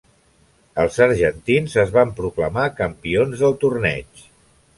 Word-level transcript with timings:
Els 0.83 0.95
argentins 1.05 1.75
es 1.83 1.93
van 1.99 2.15
proclamar 2.21 2.65
campions 2.81 3.45
del 3.45 3.55
torneig. 3.67 4.27